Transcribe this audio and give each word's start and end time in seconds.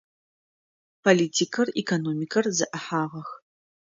Политикэр, 1.03 1.67
экономикэр 1.81 2.45
зэӏыхьагъэх. 2.57 3.29